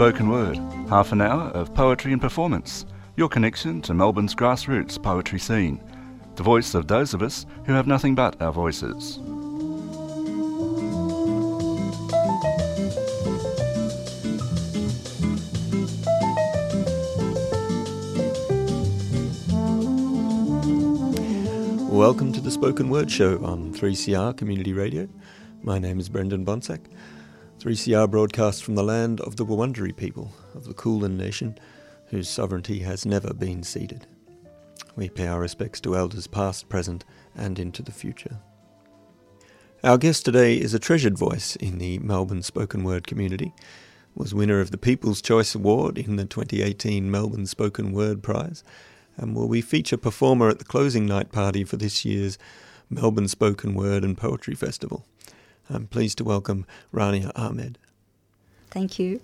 [0.00, 0.56] spoken word,
[0.88, 2.86] half an hour of poetry and performance,
[3.18, 5.78] your connection to Melbourne's grassroots poetry scene,
[6.36, 9.18] the voice of those of us who have nothing but our voices.
[21.90, 25.06] Welcome to the Spoken Word Show on 3CR Community Radio.
[25.62, 26.86] My name is Brendan Bonsack.
[27.60, 31.58] 3CR broadcasts from the land of the Wurundjeri people of the Kulin Nation,
[32.06, 34.06] whose sovereignty has never been ceded.
[34.96, 37.04] We pay our respects to elders past, present,
[37.36, 38.38] and into the future.
[39.84, 43.52] Our guest today is a treasured voice in the Melbourne spoken word community,
[44.14, 48.64] was winner of the People's Choice Award in the 2018 Melbourne Spoken Word Prize,
[49.18, 52.38] and will be feature performer at the closing night party for this year's
[52.88, 55.04] Melbourne Spoken Word and Poetry Festival.
[55.72, 57.78] I'm pleased to welcome Rania Ahmed.
[58.70, 59.20] Thank you.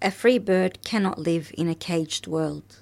[0.00, 2.78] A free bird cannot live in a caged world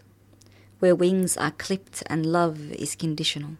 [0.79, 3.57] where wings are clipped and love is conditional,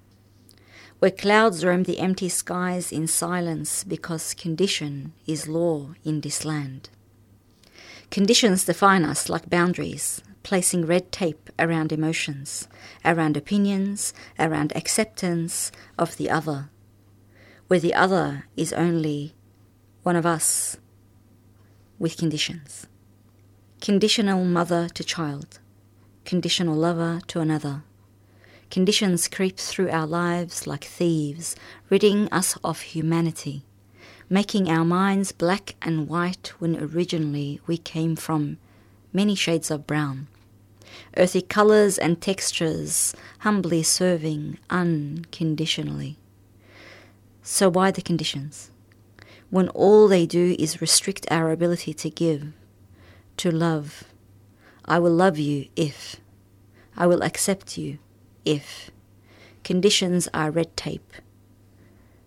[1.01, 6.91] where clouds roam the empty skies in silence because condition is law in this land.
[8.13, 12.69] Conditions define us like boundaries, placing red tape around emotions,
[13.05, 16.71] around opinions, around acceptance of the other,
[17.67, 19.35] where the other is only
[20.05, 20.79] one of us
[21.99, 22.87] with conditions.
[23.83, 25.59] Conditional mother to child,
[26.25, 27.83] conditional lover to another.
[28.71, 31.57] Conditions creep through our lives like thieves,
[31.91, 33.67] ridding us of humanity
[34.31, 38.59] making our minds black and white when originally we came from
[39.11, 40.27] many shades of brown.
[41.17, 46.17] Earthy colours and textures, humbly serving unconditionally.
[47.43, 48.71] So, why the conditions?
[49.51, 52.53] When all they do is restrict our ability to give,
[53.39, 54.05] to love.
[54.85, 56.17] I will love you if.
[56.97, 57.99] I will accept you
[58.45, 58.91] if.
[59.65, 61.13] Conditions are red tape.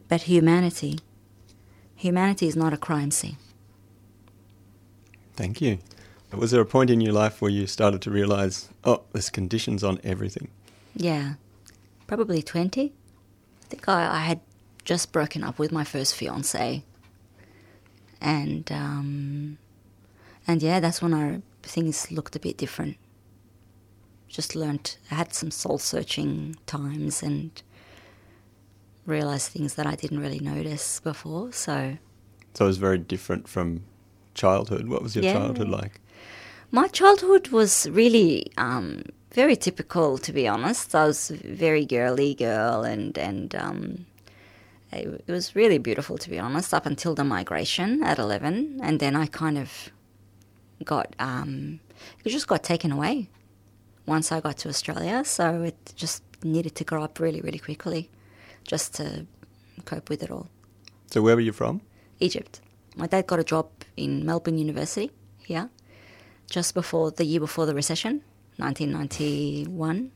[0.07, 0.99] But humanity,
[1.95, 3.37] humanity is not a crime scene.
[5.35, 5.79] Thank you.
[6.33, 9.83] Was there a point in your life where you started to realize, oh, there's conditions
[9.83, 10.49] on everything?
[10.95, 11.33] Yeah,
[12.07, 12.93] probably 20.
[12.93, 14.39] I think I, I had
[14.85, 16.83] just broken up with my first fiance.
[18.21, 19.57] And, um,
[20.47, 22.97] and yeah, that's when our things looked a bit different.
[24.29, 27.61] Just learnt, I had some soul searching times and
[29.05, 31.51] realized things that I didn't really notice before.
[31.51, 31.97] So,
[32.53, 33.83] so it was very different from
[34.33, 34.87] childhood.
[34.87, 35.33] What was your yeah.
[35.33, 35.99] childhood like?
[36.73, 40.95] My childhood was really um, very typical, to be honest.
[40.95, 44.05] I was a very girly girl, and and um,
[44.93, 49.01] it, it, was really beautiful, to be honest, up until the migration at eleven, and
[49.01, 49.91] then I kind of
[50.85, 51.81] got um,
[52.23, 53.27] it just got taken away
[54.05, 55.25] once I got to Australia.
[55.25, 58.09] So it just needed to grow up really, really quickly
[58.63, 59.25] just to
[59.83, 60.47] cope with it all.
[61.07, 61.81] So, where were you from?
[62.21, 62.61] Egypt.
[62.95, 63.67] My dad got a job
[63.97, 65.11] in Melbourne University
[65.43, 65.69] here
[66.51, 68.21] just before the year before the recession,
[68.57, 70.11] 1991.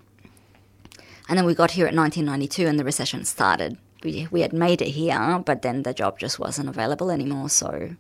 [1.28, 3.78] And then we got here at 1992 and the recession started.
[4.04, 7.96] We, we had made it here, but then the job just wasn't available anymore, so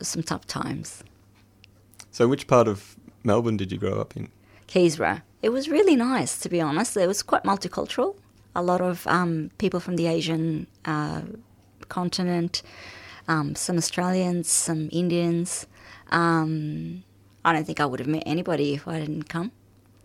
[0.00, 1.02] some tough times.
[2.12, 2.94] So, which part of
[3.24, 4.28] Melbourne did you grow up in?
[4.68, 5.22] Keysborough.
[5.42, 6.96] It was really nice, to be honest.
[6.96, 8.14] It was quite multicultural
[8.58, 11.22] a lot of um, people from the Asian uh,
[11.88, 12.62] continent,
[13.28, 15.66] um, some Australians, some Indians.
[16.10, 17.04] Um,
[17.44, 19.52] I don't think I would have met anybody if I didn't come.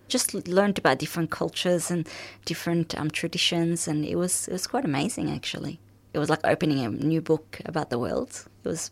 [0.07, 2.07] Just learned about different cultures and
[2.45, 5.79] different um, traditions, and it was it was quite amazing actually.
[6.13, 8.45] It was like opening a new book about the world.
[8.63, 8.91] It was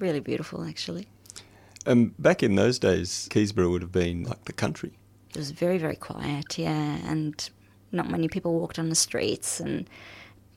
[0.00, 1.06] really beautiful actually.
[1.86, 4.92] Um, back in those days, Keysborough would have been like the country.
[5.30, 7.48] It was very, very quiet, yeah, and
[7.92, 9.88] not many people walked on the streets, and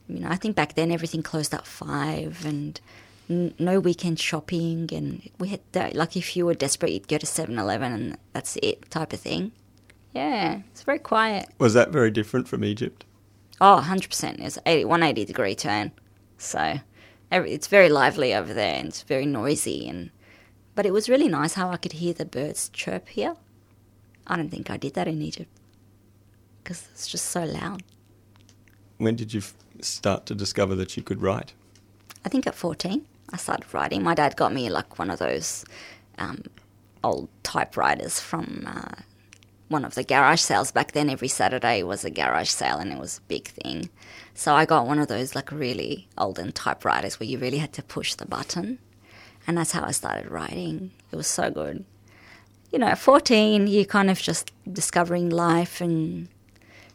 [0.07, 2.79] you know, I think back then everything closed at five, and
[3.31, 7.17] n- no weekend shopping, and we had that, like if you were desperate, you'd go
[7.17, 9.51] to 7-Eleven, and that's it, type of thing.
[10.13, 11.47] Yeah, it's very quiet.
[11.57, 13.05] Was that very different from Egypt?
[13.61, 14.39] Oh, 100%.
[14.39, 15.91] It's a 180 degree turn.
[16.37, 16.79] So
[17.31, 19.87] every, it's very lively over there and it's very noisy.
[19.87, 20.09] and
[20.75, 23.35] But it was really nice how I could hear the birds chirp here.
[24.27, 25.51] I don't think I did that in Egypt
[26.63, 27.83] because it's just so loud.
[28.97, 31.53] When did you f- start to discover that you could write?
[32.25, 34.03] I think at 14, I started writing.
[34.03, 35.65] My dad got me like one of those
[36.17, 36.43] um,
[37.03, 39.01] old typewriters from uh,
[39.69, 41.09] one of the garage sales back then.
[41.09, 43.89] Every Saturday was a garage sale, and it was a big thing.
[44.33, 47.83] So I got one of those like really olden typewriters where you really had to
[47.83, 48.79] push the button,
[49.47, 50.91] and that's how I started writing.
[51.11, 51.85] It was so good.
[52.71, 56.29] You know, at 14, you're kind of just discovering life and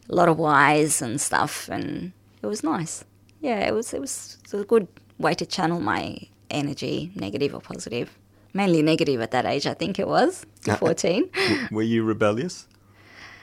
[0.09, 3.03] a lot of whys and stuff, and it was nice.
[3.41, 4.87] Yeah, it was it was, it was a good
[5.19, 6.19] way to channel my
[6.49, 8.17] energy, negative or positive.
[8.53, 10.45] Mainly negative at that age, I think it was,
[10.77, 11.29] 14.
[11.71, 12.67] Were you rebellious?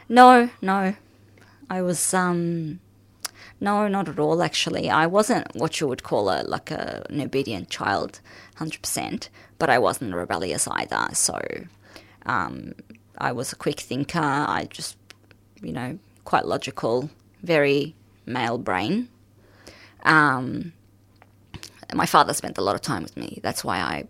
[0.09, 0.94] No, no.
[1.71, 2.81] I was um
[3.61, 4.91] no, not at all actually.
[4.91, 8.20] I wasn't what you would call a like a, an obedient child
[8.56, 9.29] 100%,
[9.59, 11.09] but I wasn't rebellious either.
[11.12, 11.41] So
[12.27, 12.75] um,
[13.19, 14.19] I was a quick thinker.
[14.20, 14.97] I just
[15.65, 17.11] you know, quite logical,
[17.43, 17.94] very
[18.27, 19.09] male brain.
[20.05, 20.73] Um,
[21.94, 23.41] my father spent a lot of time with me.
[23.43, 24.05] That's why I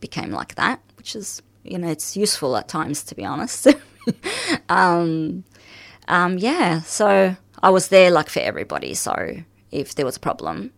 [0.00, 3.68] became like that, which is, you know, it's useful at times, to be honest.
[4.68, 5.44] um,
[6.08, 8.94] um, yeah, so I was there like for everybody.
[8.94, 10.72] So if there was a problem,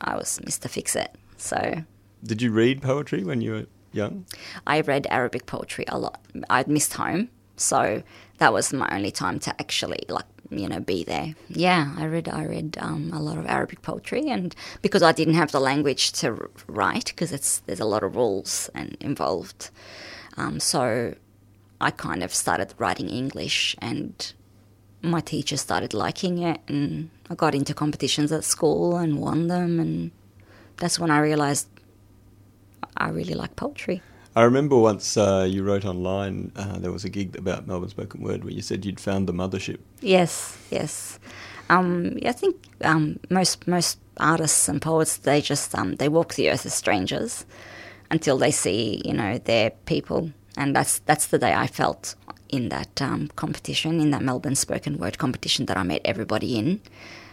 [0.00, 0.68] I was Mr.
[0.68, 1.14] Fix It.
[1.36, 1.84] So.
[2.24, 4.26] Did you read poetry when you were young?
[4.66, 6.20] I read Arabic poetry a lot.
[6.50, 8.02] I'd missed home, so
[8.38, 11.34] that was my only time to actually like you know be there.
[11.48, 15.34] Yeah, I read I read um, a lot of Arabic poetry, and because I didn't
[15.34, 19.70] have the language to write, because it's there's a lot of rules and involved,
[20.36, 21.14] um, so
[21.80, 24.32] I kind of started writing English, and
[25.02, 29.78] my teacher started liking it, and I got into competitions at school and won them,
[29.78, 30.10] and
[30.76, 31.68] that's when I realized
[32.96, 34.02] I really like poetry.
[34.38, 38.22] I remember once uh, you wrote online, uh, there was a gig about Melbourne Spoken
[38.22, 39.80] Word where you said you'd found the mothership.
[40.00, 41.18] Yes, yes.
[41.68, 46.50] Um, I think um, most most artists and poets they just um, they walk the
[46.50, 47.46] earth as strangers
[48.12, 52.14] until they see you know their people, and that's that's the day I felt
[52.48, 56.80] in that um, competition in that Melbourne Spoken Word competition that I met everybody in.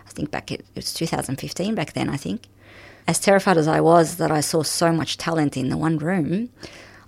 [0.07, 2.47] I think back it, it was 2015 back then I think.
[3.07, 6.49] As terrified as I was that I saw so much talent in the one room,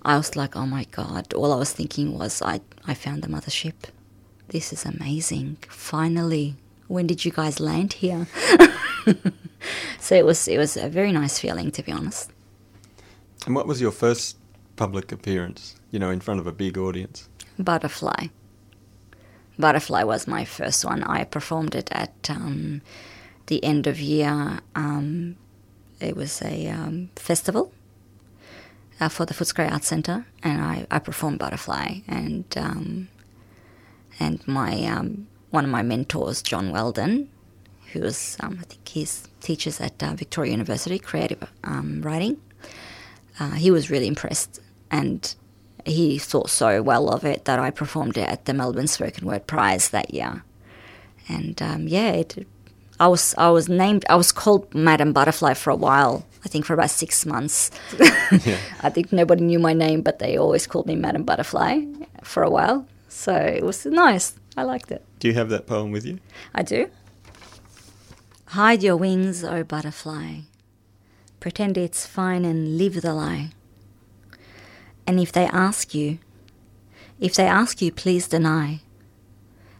[0.02, 1.34] I was like, oh my God.
[1.34, 3.74] All I was thinking was, I, I found the mothership.
[4.48, 5.58] This is amazing.
[5.68, 6.56] Finally.
[6.86, 8.26] When did you guys land here?
[10.00, 12.30] so it was it was a very nice feeling to be honest.
[13.44, 14.38] And what was your first
[14.76, 17.28] public appearance, you know, in front of a big audience?
[17.58, 18.28] Butterfly.
[19.58, 21.02] Butterfly was my first one.
[21.02, 22.80] I performed it at um,
[23.48, 24.60] the end of year.
[24.74, 25.36] Um,
[26.00, 27.72] it was a um, festival
[29.00, 33.08] uh, for the Footscray Arts Centre, and I, I performed Butterfly, and um,
[34.18, 37.30] and my um, one of my mentors, John Weldon,
[37.92, 42.40] who was um, I think he's teaches at uh, Victoria University creative um, writing.
[43.38, 44.60] Uh, he was really impressed,
[44.90, 45.34] and
[45.84, 49.46] he thought so well of it that I performed it at the Melbourne Spoken Word
[49.46, 50.42] Prize that year,
[51.28, 52.46] and um, yeah, it,
[52.98, 56.64] I was I was named I was called Madam Butterfly for a while I think
[56.64, 57.70] for about six months.
[57.98, 58.58] yeah.
[58.82, 61.84] I think nobody knew my name, but they always called me Madam Butterfly
[62.22, 62.86] for a while.
[63.08, 64.34] So it was nice.
[64.56, 65.04] I liked it.
[65.18, 66.18] Do you have that poem with you?
[66.54, 66.90] I do.
[68.46, 70.40] Hide your wings, O butterfly.
[71.40, 73.50] Pretend it's fine and live the lie.
[75.06, 76.18] And if they ask you,
[77.20, 78.80] if they ask you, please deny.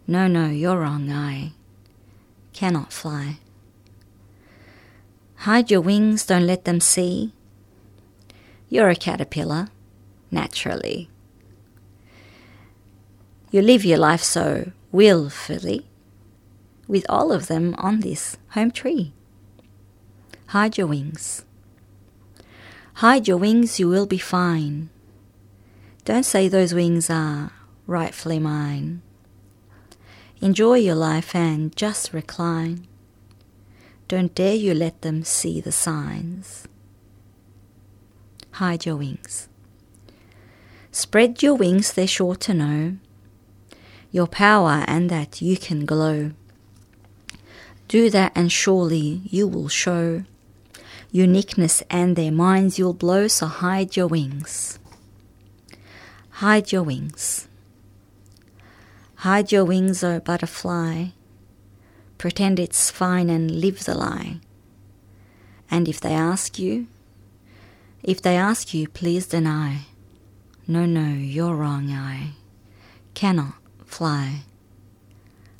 [0.06, 1.52] No, no, you're wrong, I
[2.52, 3.38] cannot fly.
[5.42, 7.32] Hide your wings, don't let them see.
[8.68, 9.68] You're a caterpillar,
[10.32, 11.08] naturally.
[13.52, 15.86] You live your life so willfully,
[16.88, 19.12] with all of them on this home tree.
[20.48, 21.44] Hide your wings.
[22.94, 24.90] Hide your wings, you will be fine.
[26.04, 27.52] Don't say those wings are
[27.86, 29.02] rightfully mine.
[30.40, 32.87] Enjoy your life and just recline.
[34.08, 36.66] Don't dare you let them see the signs.
[38.52, 39.48] Hide your wings.
[40.90, 42.96] Spread your wings, they're sure to know
[44.10, 46.32] your power and that you can glow.
[47.86, 50.24] Do that, and surely you will show
[51.12, 53.28] uniqueness, and their minds you'll blow.
[53.28, 54.78] So hide your wings.
[56.30, 57.46] Hide your wings.
[59.16, 61.08] Hide your wings, O butterfly
[62.18, 64.40] pretend it's fine and live the lie.
[65.70, 66.88] And if they ask you,
[68.02, 69.86] if they ask you, please deny.
[70.66, 72.32] No, no, you're wrong, I
[73.14, 74.42] cannot fly.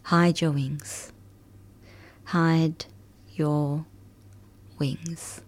[0.05, 1.13] Hide your wings.
[2.25, 2.87] Hide
[3.35, 3.87] your
[4.79, 5.43] wings.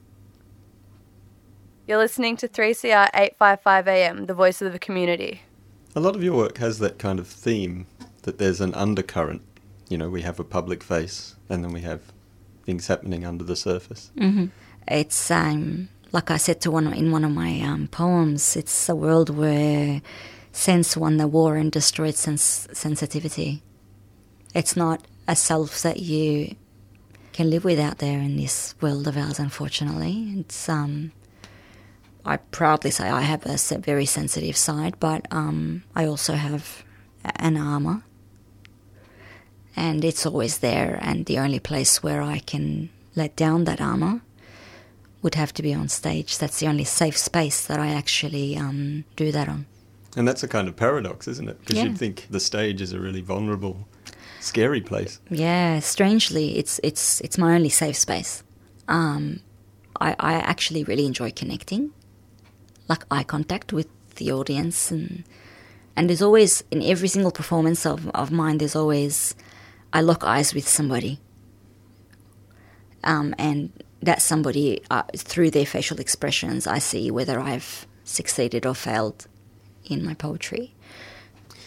[1.86, 5.42] You're listening to 3CR 855 AM, the voice of the community.
[5.96, 7.86] A lot of your work has that kind of theme
[8.22, 9.42] that there's an undercurrent.
[9.90, 12.00] You know, we have a public face and then we have
[12.64, 14.10] things happening under the surface.
[14.16, 14.46] Mm-hmm.
[14.88, 18.56] It's um, like I said to one in one of my um, poems.
[18.56, 20.00] It's a world where
[20.52, 23.62] sense won the war and destroyed sens- sensitivity.
[24.54, 26.56] It's not a self that you
[27.32, 29.38] can live with out there in this world of ours.
[29.38, 31.12] Unfortunately, it's um,
[32.24, 36.84] I proudly say I have a very sensitive side, but um, I also have
[37.36, 38.02] an armor,
[39.80, 40.98] and it's always there.
[41.00, 44.20] And the only place where I can let down that armor
[45.22, 46.36] would have to be on stage.
[46.38, 49.64] That's the only safe space that I actually um, do that on.
[50.16, 51.58] And that's a kind of paradox, isn't it?
[51.60, 51.84] Because Yeah.
[51.84, 53.76] you'd think the stage is a really vulnerable,
[54.40, 55.18] scary place.
[55.30, 58.42] Yeah, strangely, it's it's it's my only safe space.
[58.88, 59.40] Um,
[60.00, 61.90] I I actually really enjoy connecting,
[62.88, 65.22] like eye contact with the audience, and
[65.96, 69.34] and there's always in every single performance of of mine, there's always
[69.92, 71.18] I lock eyes with somebody,
[73.02, 78.74] um, and that somebody uh, through their facial expressions, I see whether I've succeeded or
[78.74, 79.26] failed
[79.84, 80.74] in my poetry.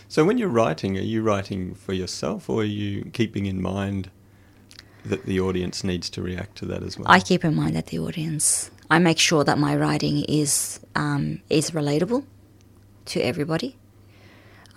[0.08, 4.12] So when you're writing, are you writing for yourself or are you keeping in mind
[5.06, 7.08] that the audience needs to react to that as well?
[7.10, 8.70] I keep in mind that the audience.
[8.90, 12.26] I make sure that my writing is um, is relatable
[13.06, 13.76] to everybody.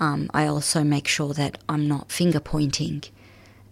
[0.01, 3.03] Um, I also make sure that I'm not finger pointing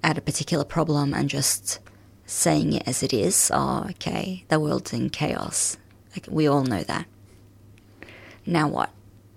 [0.05, 1.81] at a particular problem and just
[2.27, 3.51] saying it as it is.
[3.53, 5.79] Oh, okay, the world's in chaos.
[6.15, 7.07] Like, we all know that.
[8.47, 8.91] Now what?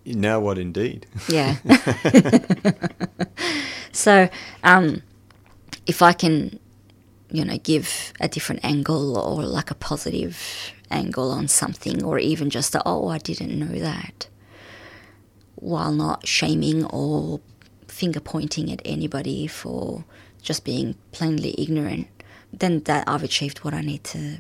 [0.06, 1.08] Now what indeed?
[1.30, 1.56] Yeah.
[3.94, 4.30] so,
[4.64, 5.02] um,
[5.88, 6.60] if I can,
[7.32, 12.50] you know, give a different angle or like a positive angle on something, or even
[12.50, 14.28] just a, oh, I didn't know that,
[15.56, 17.40] while not shaming or
[17.88, 20.04] finger pointing at anybody for
[20.48, 22.08] just being plainly ignorant,
[22.54, 24.38] then that I've achieved what I need to.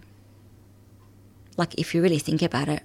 [1.58, 2.84] Like, if you really think about it,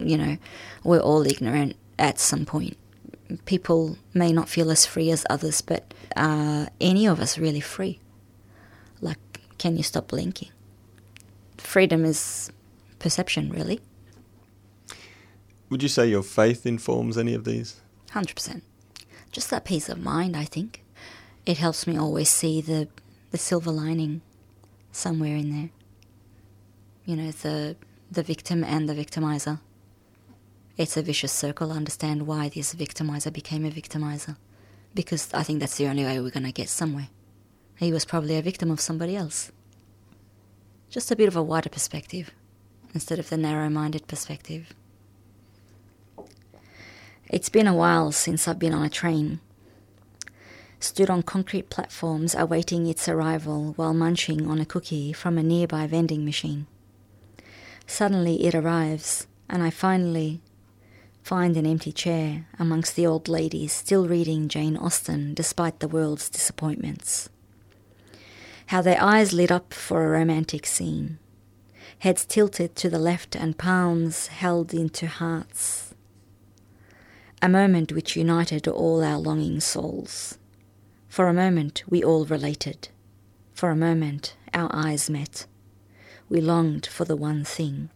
[0.00, 0.36] you know,
[0.82, 2.76] we're all ignorant at some point.
[3.44, 8.00] People may not feel as free as others, but uh, any of us really free?
[9.00, 9.18] Like,
[9.58, 10.50] can you stop blinking?
[11.56, 12.50] Freedom is
[12.98, 13.80] perception, really.
[15.68, 17.80] Would you say your faith informs any of these?
[18.08, 18.62] 100%.
[19.30, 20.82] Just that peace of mind, I think.
[21.50, 22.86] It helps me always see the,
[23.32, 24.22] the silver lining
[24.92, 25.70] somewhere in there.
[27.04, 27.74] You know, the,
[28.08, 29.58] the victim and the victimizer.
[30.76, 31.72] It's a vicious circle.
[31.72, 34.36] I Understand why this victimizer became a victimizer.
[34.94, 37.08] Because I think that's the only way we're going to get somewhere.
[37.78, 39.50] He was probably a victim of somebody else.
[40.88, 42.30] Just a bit of a wider perspective
[42.94, 44.72] instead of the narrow minded perspective.
[47.26, 49.40] It's been a while since I've been on a train.
[50.80, 55.86] Stood on concrete platforms awaiting its arrival while munching on a cookie from a nearby
[55.86, 56.66] vending machine.
[57.86, 60.40] Suddenly it arrives, and I finally
[61.22, 66.30] find an empty chair amongst the old ladies still reading Jane Austen despite the world's
[66.30, 67.28] disappointments.
[68.68, 71.18] How their eyes lit up for a romantic scene,
[71.98, 75.90] heads tilted to the left and palms held into hearts
[77.42, 80.36] a moment which united all our longing souls.
[81.10, 82.88] For a moment we all related.
[83.52, 85.44] For a moment our eyes met.
[86.30, 87.90] We longed for the one thing.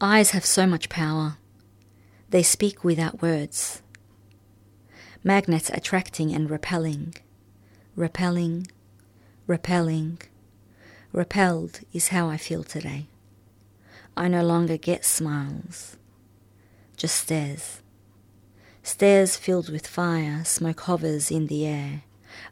[0.00, 1.36] Eyes have so much power.
[2.30, 3.82] They speak without words.
[5.22, 7.14] Magnets attracting and repelling.
[7.94, 8.68] Repelling,
[9.46, 10.18] repelling.
[11.12, 13.08] Repelled is how I feel today.
[14.16, 15.98] I no longer get smiles
[17.02, 17.81] just stares.
[18.82, 22.02] Stares filled with fire, smoke hovers in the air.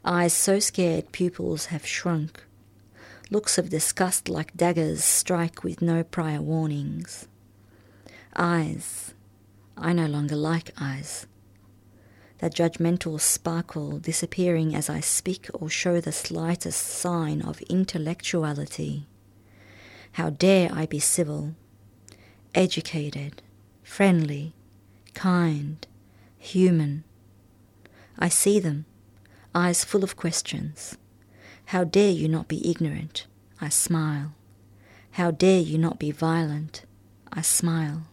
[0.05, 2.43] Eyes so scared pupils have shrunk.
[3.29, 7.27] Looks of disgust like daggers strike with no prior warnings.
[8.35, 9.13] Eyes.
[9.77, 11.27] I no longer like eyes.
[12.39, 19.05] That judgmental sparkle disappearing as I speak or show the slightest sign of intellectuality.
[20.13, 21.55] How dare I be civil,
[22.55, 23.41] educated,
[23.83, 24.53] friendly,
[25.13, 25.85] kind,
[26.41, 27.03] human.
[28.17, 28.85] I see them,
[29.53, 30.97] eyes full of questions.
[31.65, 33.27] How dare you not be ignorant?
[33.61, 34.33] I smile.
[35.11, 36.83] How dare you not be violent?
[37.31, 38.03] I smile.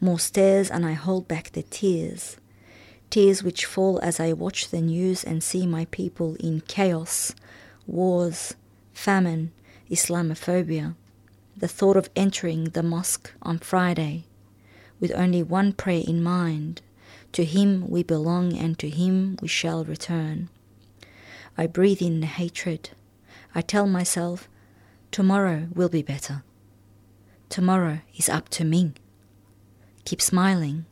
[0.00, 2.36] More stares, and I hold back the tears.
[3.10, 7.34] Tears which fall as I watch the news and see my people in chaos,
[7.86, 8.54] wars,
[8.92, 9.52] famine,
[9.90, 10.94] Islamophobia.
[11.56, 14.26] The thought of entering the mosque on Friday
[15.00, 16.82] with only one prayer in mind
[17.32, 20.48] To Him we belong and to Him we shall return.
[21.56, 22.90] I breathe in hatred.
[23.54, 24.48] I tell myself,
[25.10, 26.42] tomorrow will be better.
[27.48, 28.92] Tomorrow is up to me.
[30.04, 30.86] Keep smiling,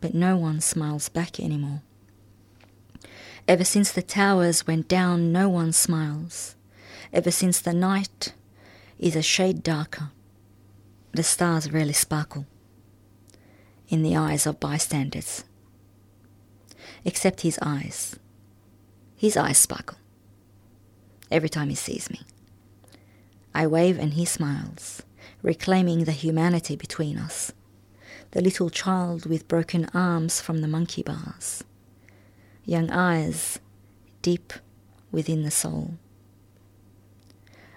[0.00, 1.82] but no one smiles back anymore.
[3.46, 6.54] Ever since the towers went down, no one smiles.
[7.12, 8.32] Ever since the night
[8.98, 10.10] is a shade darker,
[11.12, 12.46] the stars rarely sparkle
[13.88, 15.44] in the eyes of bystanders.
[17.04, 18.18] Except his eyes.
[19.16, 19.98] His eyes sparkle
[21.34, 22.20] every time he sees me.
[23.54, 25.02] I wave and he smiles,
[25.42, 27.52] reclaiming the humanity between us.
[28.30, 31.64] The little child with broken arms from the monkey bars.
[32.64, 33.58] Young eyes
[34.22, 34.52] deep
[35.10, 35.94] within the soul.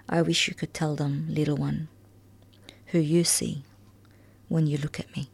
[0.08, 1.88] I wish you could tell them, little one,
[2.86, 3.64] who you see
[4.48, 5.28] when you look at me.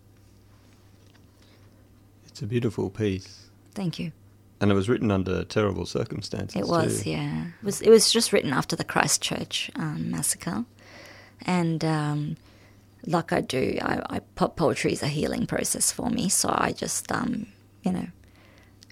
[2.27, 3.44] It's a beautiful piece.
[3.75, 4.13] Thank you.
[4.61, 6.61] And it was written under terrible circumstances.
[6.61, 7.11] It was, too.
[7.11, 7.47] yeah.
[7.61, 10.65] It was, it was just written after the Christchurch um, massacre.
[11.43, 12.37] And um,
[13.07, 16.29] like I do, I, I, poetry is a healing process for me.
[16.29, 17.49] So I just, um,
[17.83, 18.07] you know,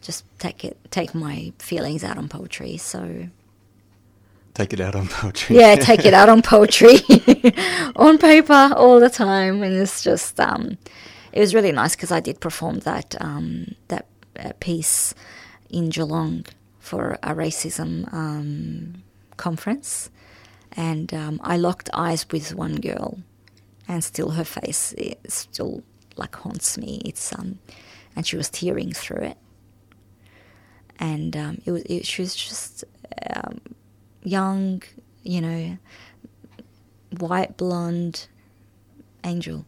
[0.02, 2.76] just take it, take my feelings out on poetry.
[2.76, 3.28] So
[4.54, 5.56] Take it out on poetry.
[5.56, 6.96] yeah, take it out on poetry,
[7.96, 10.76] on paper all the time, and it's just um,
[11.32, 14.06] it was really nice because I did perform that um, that
[14.60, 15.14] piece
[15.70, 16.46] in Geelong
[16.78, 19.02] for a racism um,
[19.36, 20.10] conference,
[20.72, 23.18] and um, I locked eyes with one girl,
[23.88, 24.94] and still her face
[25.28, 25.82] still
[26.16, 27.00] like haunts me.
[27.04, 27.58] It's um,
[28.16, 29.38] and she was tearing through it,
[30.98, 32.84] and um, it was it, she was just
[33.34, 33.60] um,
[34.22, 34.82] young,
[35.22, 35.78] you know,
[37.18, 38.26] white blonde
[39.24, 39.64] angel.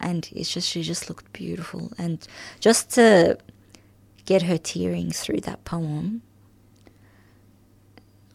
[0.00, 2.26] And it's just she just looked beautiful, and
[2.60, 3.38] just to
[4.24, 6.22] get her tearing through that poem,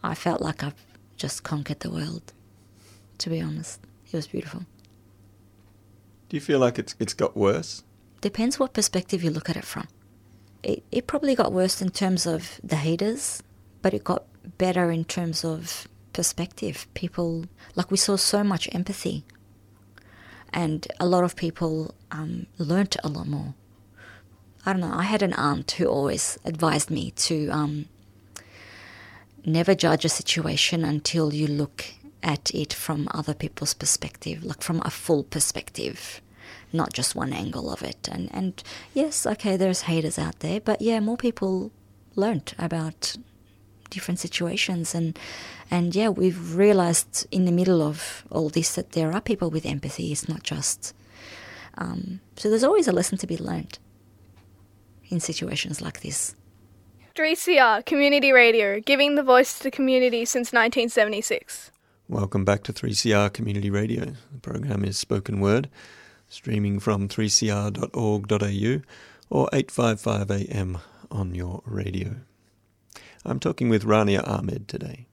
[0.02, 0.74] I felt like I've
[1.16, 2.32] just conquered the world.
[3.18, 3.80] To be honest,
[4.12, 4.66] it was beautiful.
[6.28, 7.82] Do you feel like it's it's got worse?
[8.20, 9.88] Depends what perspective you look at it from.
[10.62, 13.42] It it probably got worse in terms of the haters,
[13.80, 14.24] but it got
[14.58, 16.86] better in terms of perspective.
[16.94, 19.24] People, like we saw so much empathy,
[20.54, 23.54] and a lot of people um, learnt a lot more.
[24.64, 24.94] I don't know.
[24.94, 27.86] I had an aunt who always advised me to um,
[29.44, 31.84] never judge a situation until you look
[32.22, 36.22] at it from other people's perspective, like from a full perspective,
[36.72, 38.08] not just one angle of it.
[38.10, 38.62] And and
[38.94, 41.72] yes, okay, there's haters out there, but yeah, more people
[42.14, 43.16] learnt about
[43.94, 45.18] different situations and
[45.70, 49.64] and yeah we've realized in the middle of all this that there are people with
[49.64, 50.94] empathy it's not just
[51.76, 53.78] um, so there's always a lesson to be learned
[55.08, 56.34] in situations like this
[57.16, 61.70] 3CR Community Radio, giving the voice to the community since 1976.
[62.08, 64.06] Welcome back to 3CR Community Radio.
[64.32, 65.70] The program is Spoken Word,
[66.28, 68.82] streaming from 3cr.org.au
[69.30, 70.78] or 855 AM
[71.12, 72.16] on your radio.
[73.24, 75.06] I'm talking with Rania Ahmed today.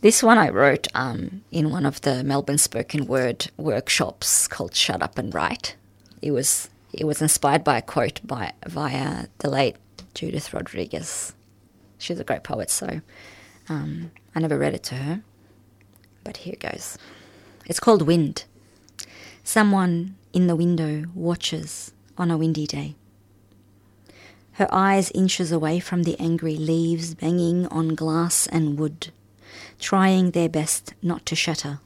[0.00, 5.02] This one I wrote um, in one of the Melbourne spoken word workshops called "Shut
[5.02, 5.76] Up and Write."
[6.20, 9.76] It was it was inspired by a quote by via the late
[10.12, 11.32] Judith Rodriguez.
[11.96, 13.00] She's a great poet, so
[13.70, 15.22] um, I never read it to her,
[16.22, 16.98] but here goes.
[17.66, 18.44] It's called "Wind."
[19.42, 22.96] Someone in the window watches on a windy day
[24.54, 29.10] her eyes inches away from the angry leaves banging on glass and wood,
[29.80, 31.80] trying their best not to shatter.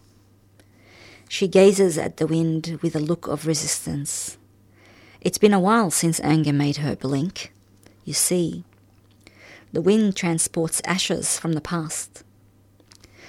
[1.28, 4.36] She gazes at the wind with a look of resistance.
[5.20, 7.52] It's been a while since anger made her blink.
[8.04, 8.64] You see,
[9.72, 12.22] the wind transports ashes from the past,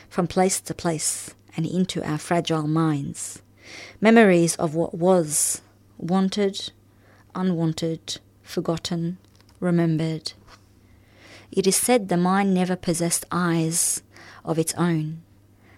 [0.10, 3.42] from place to place and into our fragile minds,
[4.02, 5.62] memories of what was,
[5.98, 6.72] wanted,
[7.36, 9.18] unwanted, forgotten,
[9.60, 10.34] remembered.
[11.52, 14.02] It is said the mind never possessed eyes
[14.46, 15.22] of its own,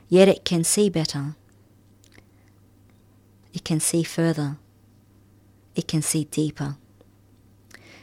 [0.10, 1.36] yet it can see better.
[3.54, 4.58] It can see further.
[5.76, 6.76] It can see deeper.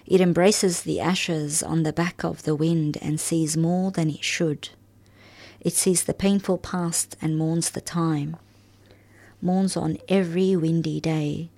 [0.06, 4.24] It embraces the ashes on the back of the wind and sees more than it
[4.24, 4.70] should.
[5.60, 8.36] It sees the painful past and mourns the time,
[9.42, 11.50] mourns on every windy day,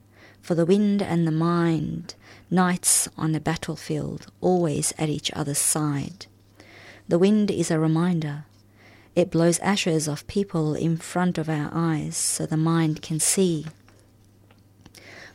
[0.43, 2.15] for the wind and the mind
[2.53, 6.27] Knights on the battlefield, always at each other's side.
[7.07, 8.45] The wind is a reminder.
[9.15, 13.67] It blows ashes of people in front of our eyes so the mind can see.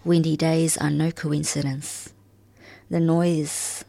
[0.03, 2.13] Windy days are no coincidence.
[2.89, 3.85] The noise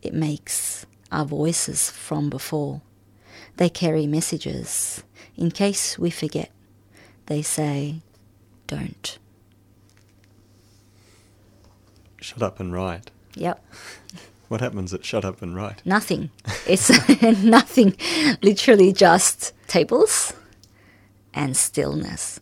[0.00, 2.80] it makes are voices from before.
[3.56, 5.02] They carry messages.
[5.36, 6.52] In case we forget,
[7.26, 8.02] they say,
[8.68, 9.18] don't.
[12.28, 13.10] Shut up and write.
[13.34, 13.64] Yep.
[14.48, 15.82] What happens at shut up and write?
[15.84, 16.30] Nothing.
[16.66, 16.88] It's
[17.42, 17.94] nothing.
[18.40, 20.32] Literally just tables
[21.34, 22.40] and stillness.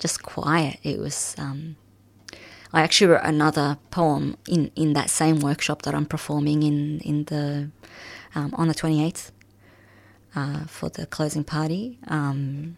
[0.00, 0.80] Just quiet.
[0.82, 1.36] It was.
[1.38, 1.76] Um,
[2.72, 7.24] I actually wrote another poem in, in that same workshop that I'm performing in in
[7.26, 7.70] the
[8.34, 9.30] um, on the 28th
[10.34, 12.00] uh, for the closing party.
[12.08, 12.76] Um,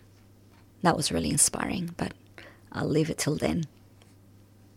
[0.82, 2.12] that was really inspiring, but
[2.70, 3.64] I'll leave it till then.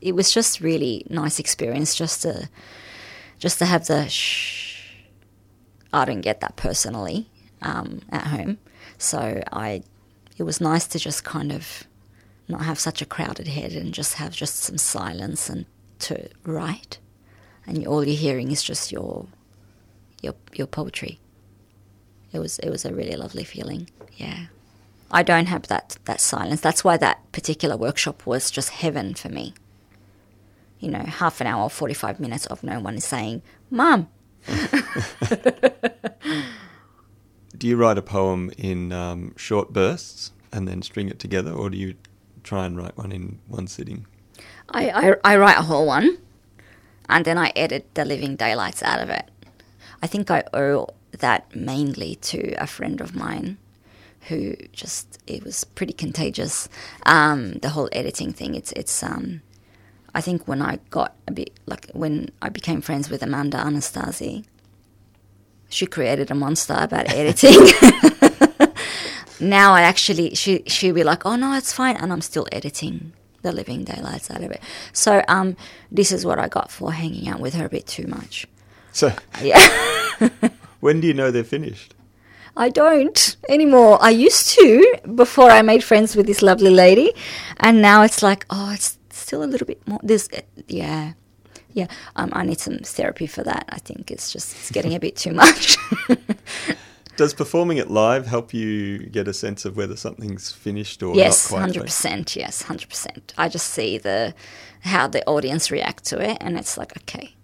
[0.04, 2.50] It was just really nice experience just to
[3.40, 4.92] just to have the shh.
[5.94, 7.30] I don't get that personally
[7.62, 8.58] um, at home,
[8.98, 9.84] so I
[10.38, 11.84] it was nice to just kind of
[12.50, 15.66] not have such a crowded head and just have just some silence and
[16.00, 17.00] to write,
[17.66, 19.28] and all you're hearing is just your
[20.22, 21.20] your your poetry.
[22.34, 23.90] It was it was a really lovely feeling.
[24.18, 24.48] Yeah.
[25.12, 26.60] I don't have that that silence.
[26.60, 29.54] That's why that particular workshop was just heaven for me.
[30.84, 33.42] You know, half an hour, forty five minutes of no one saying,
[33.72, 34.10] "Mum."
[37.58, 41.70] Do you write a poem in um, short bursts and then string it together, or
[41.70, 41.96] do you
[42.44, 44.06] try and write one in one sitting?
[44.72, 46.18] I, I, I write a whole one,
[47.08, 49.30] and then I edit the living daylights out of it.
[50.02, 53.58] I think I owe that mainly to a friend of mine
[54.28, 56.68] who just it was pretty contagious.
[57.06, 58.56] Um, the whole editing thing.
[58.56, 59.02] It's it's.
[59.02, 59.42] Um,
[60.16, 64.44] I think when I got a bit like when I became friends with Amanda Anastasi,
[65.70, 67.58] she created a monster about editing.
[69.40, 73.14] now I actually she she'll be like, oh no, it's fine, and I'm still editing
[73.42, 74.62] the living daylights out of it.
[74.94, 75.58] So um,
[75.92, 78.48] this is what I got for hanging out with her a bit too much.
[78.94, 79.60] So, Yeah.
[80.80, 81.94] when do you know they're finished?
[82.56, 83.98] I don't anymore.
[84.00, 87.12] I used to before I made friends with this lovely lady,
[87.60, 90.00] and now it's like, oh, it's still a little bit more.
[90.04, 90.30] This,
[90.68, 91.14] yeah,
[91.74, 91.88] yeah.
[92.16, 93.66] Um, I need some therapy for that.
[93.70, 95.78] I think it's just it's getting a bit too much.
[97.16, 101.46] Does performing it live help you get a sense of whether something's finished or yes,
[101.46, 101.62] not quite?
[101.62, 102.36] hundred percent.
[102.36, 103.34] Yes, hundred percent.
[103.38, 104.34] I just see the
[104.82, 107.36] how the audience react to it, and it's like okay.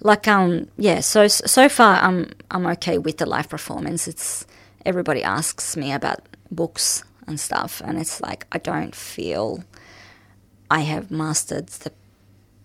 [0.00, 4.08] Like um yeah, so so far I'm I'm okay with the live performance.
[4.08, 4.46] It's
[4.84, 9.62] everybody asks me about books and stuff, and it's like I don't feel
[10.70, 11.92] I have mastered the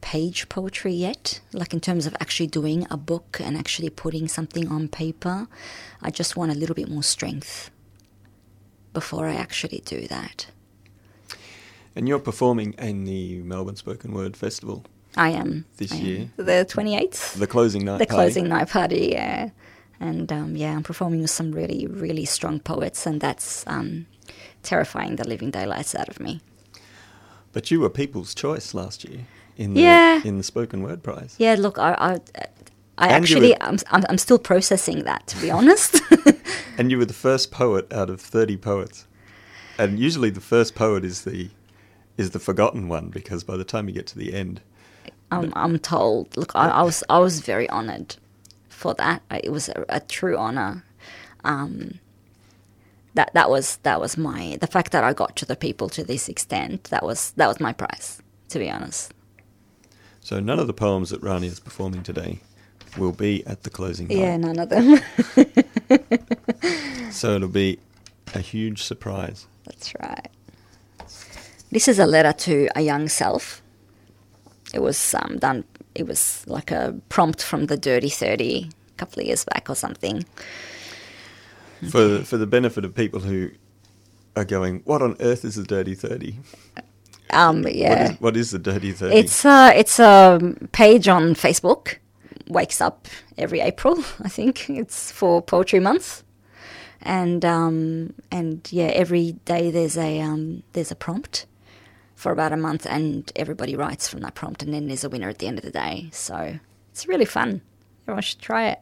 [0.01, 1.41] page poetry yet.
[1.53, 5.47] Like in terms of actually doing a book and actually putting something on paper,
[6.01, 7.69] I just want a little bit more strength
[8.93, 10.47] before I actually do that.
[11.95, 14.85] And you're performing in the Melbourne Spoken Word Festival,
[15.17, 16.05] I am This I am.
[16.05, 16.29] year?
[16.37, 17.99] the twenty eighth, the closing night.
[17.99, 18.15] the party.
[18.15, 19.09] closing night party.
[19.11, 19.49] Yeah,
[19.99, 24.05] and um, yeah, I'm performing with some really really strong poets, and that's um,
[24.63, 26.39] terrifying the living daylights out of me.
[27.53, 29.21] But you were People's Choice last year
[29.57, 30.21] in the Yeah.
[30.23, 31.35] in the Spoken Word Prize.
[31.37, 31.93] Yeah, look, I.
[31.99, 32.19] I
[32.97, 36.01] I actually, were- I'm, I'm, I'm still processing that, to be honest.
[36.77, 39.07] And you were the first poet out of 30 poets.
[39.77, 41.49] And usually the first poet is the
[42.17, 44.61] is the forgotten one because by the time you get to the end,
[45.31, 46.35] I'm, I'm told.
[46.37, 48.15] Look, I, I was I was very honoured
[48.69, 49.21] for that.
[49.31, 50.83] It was a, a true honour.
[51.43, 51.99] Um,
[53.15, 56.03] that that was that was my the fact that I got to the people to
[56.03, 56.85] this extent.
[56.85, 59.13] That was that was my prize, to be honest.
[60.21, 62.39] so none of the poems that Rani is performing today
[62.97, 64.17] will be at the closing night.
[64.17, 64.99] Yeah, none of them.
[67.11, 67.77] So it'll be
[68.33, 69.45] a huge surprise.
[69.65, 70.27] That's right.
[71.71, 73.61] This is a letter to a young self.
[74.73, 75.65] It was um, done.
[75.93, 79.75] It was like a prompt from the Dirty Thirty a couple of years back or
[79.75, 80.23] something.
[81.89, 83.49] For for the benefit of people who
[84.35, 86.37] are going, what on earth is the Dirty Thirty?
[87.31, 88.11] Um, yeah.
[88.11, 89.15] is, what is the Dirty Thirty?
[89.15, 91.97] It's a it's a page on Facebook.
[92.47, 94.69] Wakes up every April, I think.
[94.69, 96.23] It's for Poetry Month,
[97.01, 101.45] and um, and yeah, every day there's a um, there's a prompt
[102.15, 105.29] for about a month, and everybody writes from that prompt, and then there's a winner
[105.29, 106.09] at the end of the day.
[106.11, 106.59] So
[106.91, 107.61] it's really fun.
[108.03, 108.79] Everyone should try it.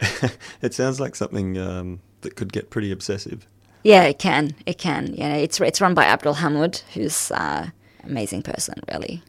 [0.62, 3.46] it sounds like something um, that could get pretty obsessive.
[3.82, 4.54] Yeah, it can.
[4.66, 5.14] It can.
[5.14, 7.68] Yeah, it's it's run by Abdul Hamid, who's uh,
[8.02, 9.22] amazing person, really.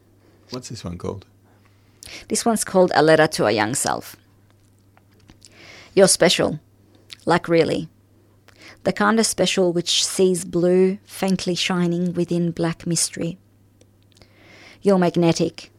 [0.49, 1.25] What's this one called?
[2.29, 4.15] This one's called A Letter to a Young Self.
[5.93, 6.59] You're special,
[7.25, 7.89] like really.
[8.83, 13.37] The kind of special which sees blue faintly shining within black mystery.
[14.81, 15.71] You're magnetic,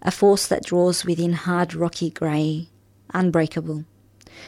[0.00, 2.68] a force that draws within hard rocky grey,
[3.12, 3.84] unbreakable,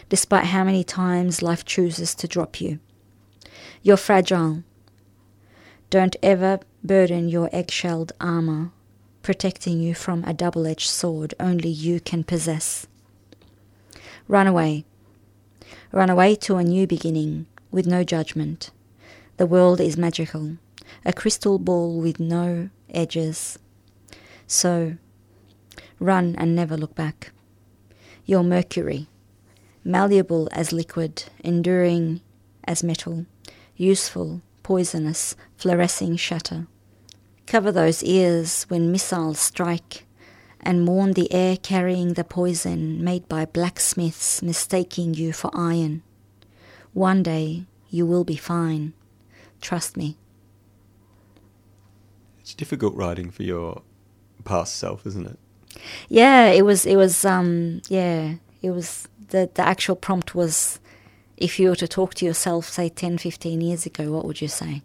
[0.08, 2.78] despite how many times life chooses to drop you.
[3.82, 4.62] You're fragile.
[5.90, 8.72] Don't ever burden your egg-shelled armour,
[9.22, 12.86] protecting you from a double-edged sword only you can possess.
[14.28, 14.84] Run away.
[15.92, 18.70] Run away to a new beginning, with no judgment.
[19.36, 20.56] The world is magical,
[21.04, 23.58] a crystal ball with no edges.
[24.46, 24.96] So,
[26.00, 27.32] run and never look back.
[28.24, 29.08] You're mercury,
[29.86, 32.20] malleable as liquid, enduring
[32.64, 33.24] as metal,
[33.76, 36.66] useful, poisonous, fluorescing shatter.
[37.46, 40.04] Cover those ears when missiles strike,
[40.60, 46.02] and mourn the air carrying the poison made by blacksmiths mistaking you for iron.
[46.92, 48.92] One day you will be fine.
[49.60, 50.16] Trust me.
[52.40, 53.82] It's difficult writing for your
[54.44, 55.38] past self, isn't it?
[56.08, 56.86] Yeah, it was.
[56.86, 57.24] It was.
[57.24, 57.82] Um.
[57.88, 59.08] Yeah, it was.
[59.28, 60.80] The the actual prompt was,
[61.36, 64.48] if you were to talk to yourself, say 10, 15 years ago, what would you
[64.48, 64.82] say?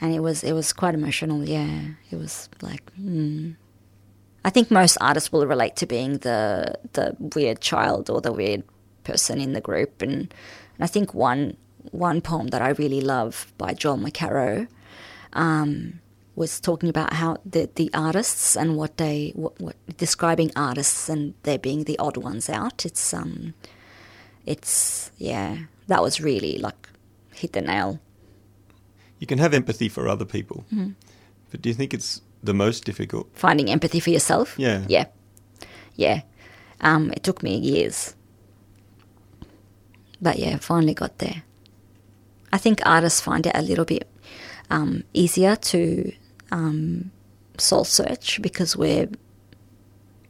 [0.00, 0.42] And it was.
[0.42, 1.44] It was quite emotional.
[1.48, 2.92] Yeah, it was like.
[2.94, 3.52] Hmm.
[4.44, 8.64] I think most artists will relate to being the the weird child or the weird
[9.04, 11.56] person in the group, and, and I think one
[11.92, 14.66] one poem that I really love by Joel McKerrow
[15.34, 16.00] um,
[16.36, 21.34] was talking about how the the artists and what they what, what describing artists and
[21.42, 22.84] there being the odd ones out.
[22.84, 23.54] It's um,
[24.46, 26.88] it's yeah, that was really like
[27.34, 28.00] hit the nail.
[29.18, 30.90] You can have empathy for other people, mm-hmm.
[31.50, 33.28] but do you think it's the most difficult?
[33.34, 34.54] Finding empathy for yourself.
[34.58, 34.84] Yeah.
[34.88, 35.06] Yeah.
[35.96, 36.22] Yeah.
[36.80, 38.14] Um, it took me years.
[40.20, 41.42] But yeah, finally got there.
[42.52, 44.08] I think artists find it a little bit
[44.70, 46.12] um, easier to
[46.50, 47.10] um,
[47.58, 49.08] soul search because we're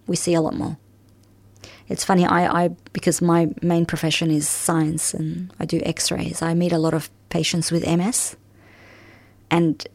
[0.07, 0.77] we see a lot more.
[1.88, 6.40] It's funny, I, I because my main profession is science and I do X-rays.
[6.40, 8.37] I meet a lot of patients with MS,
[9.50, 9.87] and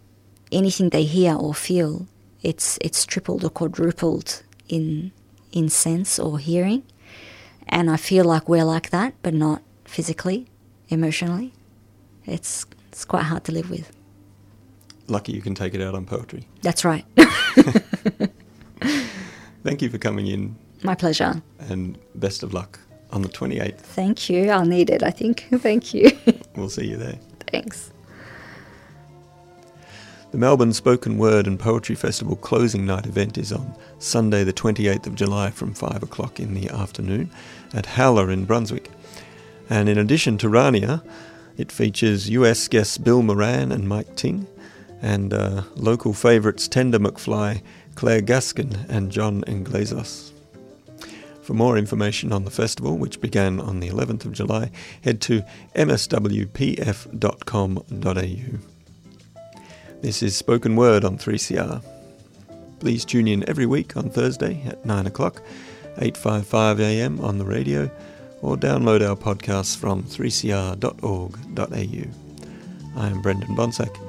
[0.52, 2.08] anything they hear or feel,
[2.42, 5.12] it's it's tripled or quadrupled in
[5.52, 6.84] in sense or hearing,
[7.68, 10.48] and I feel like we're like that, but not physically,
[10.90, 11.54] emotionally.
[12.26, 13.92] It's it's quite hard to live with.
[15.10, 16.48] Lucky you can take it out on poetry.
[16.62, 17.06] That's right.
[19.64, 20.56] Thank you for coming in.
[20.84, 21.42] My pleasure.
[21.60, 22.80] And best of luck
[23.12, 23.80] on the 28th.
[23.80, 24.50] Thank you.
[24.50, 25.48] I'll need it, I think.
[25.58, 26.12] Thank you.
[26.56, 27.20] we'll see you there.
[27.52, 27.92] Thanks.
[30.32, 35.08] The Melbourne Spoken Word and Poetry Festival closing night event is on Sunday, the 28th
[35.08, 37.32] of July from 5 o'clock in the afternoon
[37.74, 38.92] at Howler in Brunswick.
[39.72, 41.04] And in addition to Rania,
[41.58, 44.46] it features US guests Bill Moran and Mike Ting,
[45.02, 47.62] and uh, local favourites Tender McFly,
[47.96, 50.32] Claire Gaskin, and John Inglesas.
[51.42, 54.70] For more information on the festival, which began on the 11th of July,
[55.02, 55.44] head to
[55.76, 57.10] mswpf.com.au.
[60.02, 61.84] This is Spoken Word on 3CR.
[62.80, 65.42] Please tune in every week on Thursday at 9 o'clock,
[65.98, 67.92] 8.55am on the radio,
[68.42, 73.02] or download our podcasts from 3cr.org.au.
[73.02, 74.09] I am Brendan Bonsack.